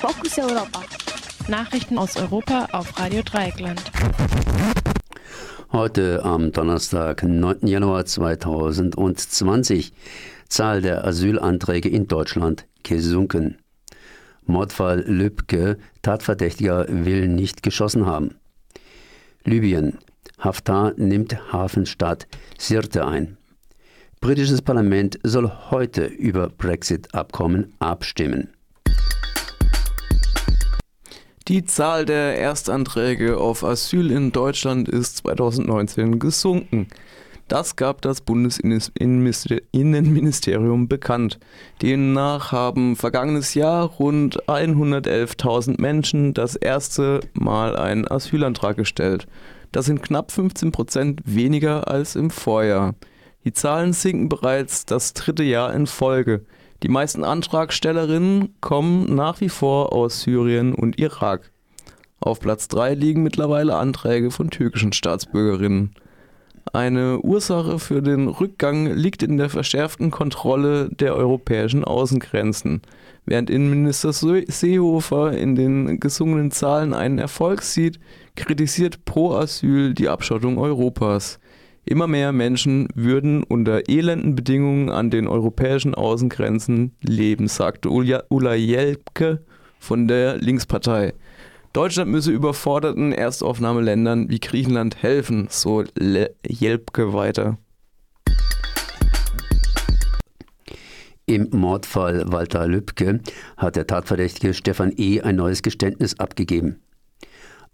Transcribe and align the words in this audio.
Fokus 0.00 0.38
Europa. 0.38 0.84
Nachrichten 1.48 1.98
aus 1.98 2.16
Europa 2.16 2.68
auf 2.70 3.00
Radio 3.00 3.20
Dreieckland. 3.22 3.82
Heute 5.72 6.24
am 6.24 6.52
Donnerstag, 6.52 7.24
9. 7.24 7.66
Januar 7.66 8.04
2020. 8.04 9.92
Zahl 10.48 10.82
der 10.82 11.04
Asylanträge 11.04 11.88
in 11.88 12.06
Deutschland 12.06 12.68
gesunken. 12.84 13.58
Mordfall 14.46 15.00
Lübcke, 15.00 15.78
Tatverdächtiger 16.02 16.86
will 16.88 17.26
nicht 17.26 17.64
geschossen 17.64 18.06
haben. 18.06 18.36
Libyen. 19.42 19.98
Haftar 20.38 20.92
nimmt 20.96 21.52
Hafenstadt 21.52 22.28
Sirte 22.56 23.04
ein. 23.04 23.36
Britisches 24.20 24.62
Parlament 24.62 25.18
soll 25.24 25.50
heute 25.72 26.04
über 26.04 26.50
Brexit-Abkommen 26.50 27.74
abstimmen. 27.80 28.50
Die 31.48 31.64
Zahl 31.64 32.04
der 32.04 32.36
Erstanträge 32.36 33.38
auf 33.38 33.64
Asyl 33.64 34.10
in 34.10 34.32
Deutschland 34.32 34.86
ist 34.86 35.16
2019 35.16 36.18
gesunken. 36.18 36.88
Das 37.48 37.76
gab 37.76 38.02
das 38.02 38.20
Bundesinnenministerium 38.20 40.88
bekannt. 40.88 41.38
Demnach 41.80 42.52
haben 42.52 42.96
vergangenes 42.96 43.54
Jahr 43.54 43.86
rund 43.86 44.46
111.000 44.46 45.80
Menschen 45.80 46.34
das 46.34 46.54
erste 46.54 47.20
Mal 47.32 47.76
einen 47.76 48.06
Asylantrag 48.06 48.76
gestellt. 48.76 49.26
Das 49.72 49.86
sind 49.86 50.02
knapp 50.02 50.32
15 50.32 50.70
Prozent 50.70 51.22
weniger 51.24 51.88
als 51.88 52.14
im 52.14 52.28
Vorjahr. 52.28 52.94
Die 53.46 53.54
Zahlen 53.54 53.94
sinken 53.94 54.28
bereits 54.28 54.84
das 54.84 55.14
dritte 55.14 55.44
Jahr 55.44 55.72
in 55.72 55.86
Folge. 55.86 56.44
Die 56.84 56.88
meisten 56.88 57.24
Antragstellerinnen 57.24 58.54
kommen 58.60 59.12
nach 59.12 59.40
wie 59.40 59.48
vor 59.48 59.92
aus 59.92 60.22
Syrien 60.22 60.74
und 60.74 60.96
Irak. 60.98 61.50
Auf 62.20 62.38
Platz 62.38 62.68
3 62.68 62.94
liegen 62.94 63.24
mittlerweile 63.24 63.74
Anträge 63.74 64.30
von 64.30 64.50
türkischen 64.50 64.92
Staatsbürgerinnen. 64.92 65.94
Eine 66.72 67.20
Ursache 67.20 67.80
für 67.80 68.00
den 68.00 68.28
Rückgang 68.28 68.86
liegt 68.94 69.24
in 69.24 69.38
der 69.38 69.48
verschärften 69.48 70.12
Kontrolle 70.12 70.88
der 70.90 71.16
europäischen 71.16 71.82
Außengrenzen. 71.82 72.82
Während 73.26 73.50
Innenminister 73.50 74.12
Seehofer 74.12 75.32
in 75.32 75.56
den 75.56 75.98
gesungenen 75.98 76.52
Zahlen 76.52 76.94
einen 76.94 77.18
Erfolg 77.18 77.62
sieht, 77.62 77.98
kritisiert 78.36 79.04
Pro 79.04 79.32
Asyl 79.34 79.94
die 79.94 80.08
Abschottung 80.08 80.58
Europas. 80.58 81.40
Immer 81.88 82.06
mehr 82.06 82.32
Menschen 82.32 82.86
würden 82.94 83.42
unter 83.42 83.88
elenden 83.88 84.34
Bedingungen 84.34 84.90
an 84.90 85.08
den 85.08 85.26
europäischen 85.26 85.94
Außengrenzen 85.94 86.94
leben, 87.00 87.48
sagte 87.48 87.88
Ulla 87.88 88.54
Jelpke 88.54 89.42
von 89.78 90.06
der 90.06 90.36
Linkspartei. 90.36 91.14
Deutschland 91.72 92.10
müsse 92.10 92.30
überforderten 92.30 93.12
Erstaufnahmeländern 93.12 94.28
wie 94.28 94.38
Griechenland 94.38 95.02
helfen, 95.02 95.46
so 95.48 95.82
Jelpke 96.46 97.14
weiter. 97.14 97.56
Im 101.24 101.48
Mordfall 101.52 102.30
Walter 102.30 102.66
Lübcke 102.66 103.20
hat 103.56 103.76
der 103.76 103.86
Tatverdächtige 103.86 104.52
Stefan 104.52 104.92
E. 104.98 105.22
ein 105.22 105.36
neues 105.36 105.62
Geständnis 105.62 106.20
abgegeben. 106.20 106.82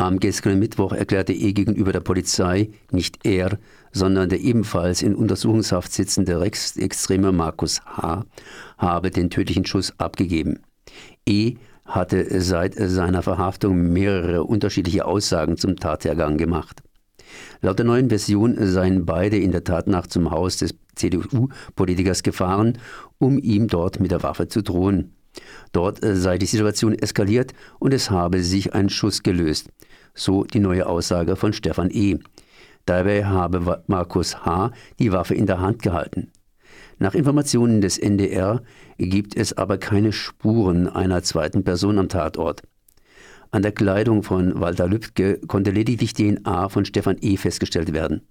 Am 0.00 0.18
gestrigen 0.18 0.58
Mittwoch 0.58 0.92
erklärte 0.92 1.34
E. 1.34 1.52
gegenüber 1.52 1.92
der 1.92 2.00
Polizei, 2.00 2.70
nicht 2.90 3.18
er, 3.26 3.58
sondern 3.92 4.30
der 4.30 4.40
ebenfalls 4.40 5.02
in 5.02 5.14
Untersuchungshaft 5.14 5.92
sitzende 5.92 6.40
Rechtsextreme 6.40 7.32
Markus 7.32 7.82
H. 7.84 8.24
habe 8.78 9.10
den 9.10 9.28
tödlichen 9.28 9.66
Schuss 9.66 9.92
abgegeben. 9.98 10.60
E. 11.26 11.56
hatte 11.84 12.40
seit 12.40 12.76
seiner 12.76 13.22
Verhaftung 13.22 13.92
mehrere 13.92 14.44
unterschiedliche 14.44 15.04
Aussagen 15.04 15.58
zum 15.58 15.76
Tathergang 15.76 16.38
gemacht. 16.38 16.80
Laut 17.60 17.78
der 17.78 17.84
neuen 17.84 18.08
Version 18.08 18.56
seien 18.58 19.04
beide 19.04 19.36
in 19.36 19.52
der 19.52 19.64
Tat 19.64 19.86
nach 19.86 20.06
zum 20.06 20.30
Haus 20.30 20.56
des 20.56 20.74
CDU-Politikers 20.94 22.22
gefahren, 22.22 22.78
um 23.18 23.38
ihm 23.38 23.68
dort 23.68 24.00
mit 24.00 24.12
der 24.12 24.22
Waffe 24.22 24.48
zu 24.48 24.62
drohen. 24.62 25.12
Dort 25.72 25.98
sei 26.02 26.38
die 26.38 26.46
Situation 26.46 26.94
eskaliert 26.94 27.52
und 27.78 27.92
es 27.92 28.10
habe 28.10 28.42
sich 28.42 28.72
ein 28.72 28.88
Schuss 28.88 29.22
gelöst 29.22 29.68
so 30.14 30.44
die 30.44 30.60
neue 30.60 30.86
Aussage 30.86 31.36
von 31.36 31.52
Stefan 31.52 31.90
E. 31.90 32.18
Dabei 32.86 33.24
habe 33.24 33.82
Markus 33.86 34.44
H. 34.44 34.72
die 34.98 35.12
Waffe 35.12 35.34
in 35.34 35.46
der 35.46 35.60
Hand 35.60 35.82
gehalten. 35.82 36.30
Nach 36.98 37.14
Informationen 37.14 37.80
des 37.80 37.98
NDR 37.98 38.62
gibt 38.98 39.36
es 39.36 39.52
aber 39.52 39.78
keine 39.78 40.12
Spuren 40.12 40.86
einer 40.86 41.22
zweiten 41.22 41.64
Person 41.64 41.98
am 41.98 42.08
Tatort. 42.08 42.62
An 43.50 43.62
der 43.62 43.72
Kleidung 43.72 44.22
von 44.22 44.60
Walter 44.60 44.86
Lübcke 44.86 45.40
konnte 45.46 45.70
lediglich 45.70 46.12
DNA 46.12 46.68
von 46.68 46.84
Stefan 46.84 47.16
E. 47.20 47.36
festgestellt 47.36 47.92
werden. 47.92 48.22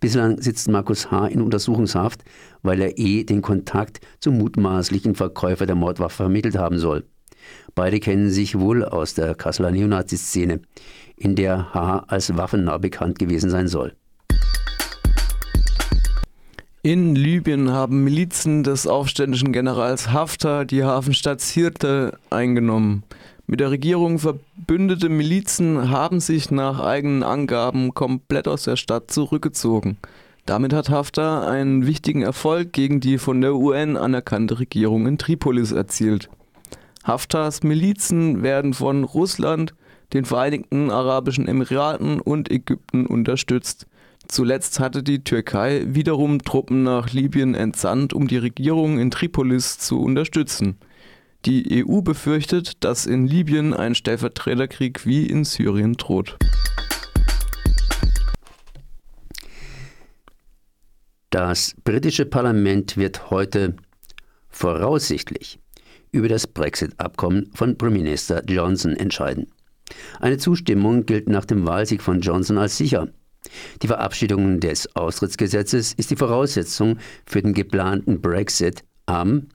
Bislang 0.00 0.40
sitzt 0.40 0.68
Markus 0.68 1.10
H. 1.10 1.26
in 1.26 1.40
Untersuchungshaft, 1.40 2.22
weil 2.62 2.80
er 2.80 2.98
E. 2.98 3.24
den 3.24 3.42
Kontakt 3.42 4.00
zum 4.20 4.38
mutmaßlichen 4.38 5.14
Verkäufer 5.14 5.66
der 5.66 5.74
Mordwaffe 5.74 6.16
vermittelt 6.16 6.56
haben 6.56 6.78
soll. 6.78 7.04
Beide 7.74 8.00
kennen 8.00 8.30
sich 8.30 8.58
wohl 8.58 8.84
aus 8.84 9.14
der 9.14 9.34
Kasseler 9.34 9.70
Neonazi-Szene, 9.70 10.60
in 11.16 11.34
der 11.34 11.74
H. 11.74 12.04
als 12.08 12.36
Waffennah 12.36 12.78
bekannt 12.78 13.18
gewesen 13.18 13.50
sein 13.50 13.68
soll. 13.68 13.94
In 16.82 17.14
Libyen 17.14 17.72
haben 17.72 18.04
Milizen 18.04 18.62
des 18.62 18.86
aufständischen 18.86 19.52
Generals 19.52 20.12
Haftar 20.12 20.64
die 20.64 20.84
Hafenstadt 20.84 21.40
Sirte 21.40 22.16
eingenommen. 22.30 23.02
Mit 23.46 23.60
der 23.60 23.70
Regierung 23.70 24.18
verbündete 24.18 25.08
Milizen 25.08 25.90
haben 25.90 26.20
sich 26.20 26.50
nach 26.50 26.80
eigenen 26.80 27.22
Angaben 27.22 27.94
komplett 27.94 28.46
aus 28.46 28.62
der 28.62 28.76
Stadt 28.76 29.10
zurückgezogen. 29.10 29.98
Damit 30.46 30.72
hat 30.72 30.88
Haftar 30.88 31.48
einen 31.48 31.86
wichtigen 31.86 32.22
Erfolg 32.22 32.72
gegen 32.72 33.00
die 33.00 33.18
von 33.18 33.40
der 33.40 33.54
UN 33.54 33.96
anerkannte 33.96 34.58
Regierung 34.60 35.06
in 35.06 35.18
Tripolis 35.18 35.72
erzielt. 35.72 36.30
Haftars 37.08 37.62
Milizen 37.62 38.42
werden 38.42 38.74
von 38.74 39.02
Russland, 39.02 39.74
den 40.12 40.26
Vereinigten 40.26 40.90
Arabischen 40.90 41.48
Emiraten 41.48 42.20
und 42.20 42.50
Ägypten 42.50 43.06
unterstützt. 43.06 43.86
Zuletzt 44.28 44.78
hatte 44.78 45.02
die 45.02 45.24
Türkei 45.24 45.84
wiederum 45.86 46.42
Truppen 46.42 46.82
nach 46.82 47.10
Libyen 47.10 47.54
entsandt, 47.54 48.12
um 48.12 48.28
die 48.28 48.36
Regierung 48.36 48.98
in 48.98 49.10
Tripolis 49.10 49.78
zu 49.78 50.02
unterstützen. 50.02 50.76
Die 51.46 51.82
EU 51.82 52.02
befürchtet, 52.02 52.84
dass 52.84 53.06
in 53.06 53.26
Libyen 53.26 53.72
ein 53.72 53.94
Stellvertreterkrieg 53.94 55.06
wie 55.06 55.24
in 55.24 55.44
Syrien 55.44 55.94
droht. 55.94 56.36
Das 61.30 61.74
britische 61.84 62.26
Parlament 62.26 62.98
wird 62.98 63.30
heute 63.30 63.76
voraussichtlich 64.50 65.58
über 66.18 66.28
das 66.28 66.48
Brexit-Abkommen 66.48 67.50
von 67.54 67.78
Premierminister 67.78 68.42
Johnson 68.44 68.96
entscheiden. 68.96 69.46
Eine 70.18 70.36
Zustimmung 70.36 71.06
gilt 71.06 71.28
nach 71.28 71.44
dem 71.44 71.64
Wahlsieg 71.64 72.02
von 72.02 72.20
Johnson 72.20 72.58
als 72.58 72.76
sicher. 72.76 73.08
Die 73.82 73.86
Verabschiedung 73.86 74.58
des 74.58 74.94
Austrittsgesetzes 74.96 75.92
ist 75.94 76.10
die 76.10 76.16
Voraussetzung 76.16 76.98
für 77.24 77.40
den 77.40 77.54
geplanten 77.54 78.20
Brexit 78.20 78.82
am 79.06 79.46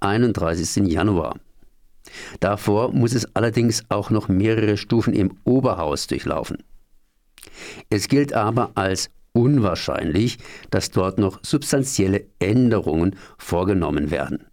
31. 0.00 0.86
Januar. 0.86 1.40
Davor 2.40 2.92
muss 2.92 3.14
es 3.14 3.34
allerdings 3.34 3.82
auch 3.88 4.10
noch 4.10 4.28
mehrere 4.28 4.76
Stufen 4.76 5.14
im 5.14 5.38
Oberhaus 5.44 6.06
durchlaufen. 6.06 6.58
Es 7.88 8.08
gilt 8.08 8.34
aber 8.34 8.72
als 8.74 9.10
unwahrscheinlich, 9.32 10.38
dass 10.70 10.90
dort 10.90 11.18
noch 11.18 11.40
substanzielle 11.42 12.26
Änderungen 12.38 13.16
vorgenommen 13.38 14.10
werden. 14.10 14.47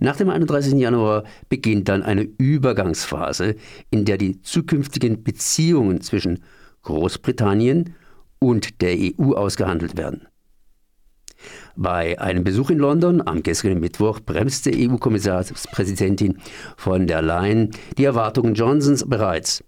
Nach 0.00 0.16
dem 0.16 0.30
31. 0.30 0.74
Januar 0.74 1.24
beginnt 1.48 1.88
dann 1.88 2.02
eine 2.02 2.22
Übergangsphase, 2.22 3.56
in 3.90 4.04
der 4.04 4.18
die 4.18 4.40
zukünftigen 4.42 5.22
Beziehungen 5.22 6.00
zwischen 6.00 6.42
Großbritannien 6.82 7.94
und 8.38 8.80
der 8.82 8.96
EU 8.98 9.32
ausgehandelt 9.32 9.96
werden. 9.96 10.26
Bei 11.76 12.18
einem 12.20 12.44
Besuch 12.44 12.70
in 12.70 12.78
London 12.78 13.26
am 13.26 13.42
gestrigen 13.42 13.80
Mittwoch 13.80 14.20
bremste 14.20 14.70
EU-Kommissionspräsidentin 14.72 16.38
von 16.76 17.06
der 17.06 17.22
Leyen 17.22 17.70
die 17.98 18.04
Erwartungen 18.04 18.54
Johnsons 18.54 19.08
bereits. 19.08 19.64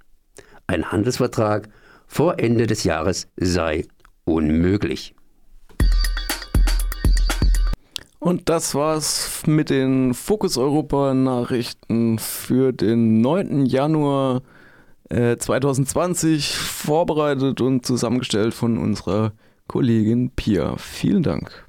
Ein 0.66 0.90
Handelsvertrag 0.92 1.68
vor 2.06 2.38
Ende 2.38 2.66
des 2.66 2.84
Jahres 2.84 3.28
sei 3.36 3.84
unmöglich. 4.24 5.14
Und 8.26 8.48
das 8.48 8.74
war's 8.74 9.44
mit 9.46 9.70
den 9.70 10.12
Fokus 10.12 10.58
Europa 10.58 11.14
Nachrichten 11.14 12.18
für 12.18 12.72
den 12.72 13.20
9. 13.20 13.66
Januar 13.66 14.42
äh, 15.10 15.36
2020, 15.36 16.56
vorbereitet 16.56 17.60
und 17.60 17.86
zusammengestellt 17.86 18.52
von 18.52 18.78
unserer 18.78 19.30
Kollegin 19.68 20.32
Pia. 20.34 20.76
Vielen 20.76 21.22
Dank. 21.22 21.65